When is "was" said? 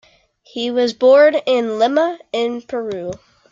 0.71-0.95